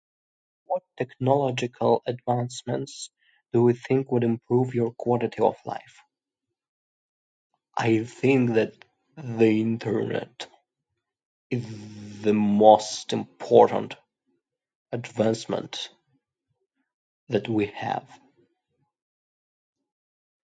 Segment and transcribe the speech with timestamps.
[0.65, 3.11] What technological advancements
[3.53, 5.99] do you think would improve your quality of life?
[7.77, 8.73] I think that
[9.15, 10.47] the internet...
[11.51, 13.95] the most important
[14.91, 15.89] advancement
[17.29, 18.09] that we have.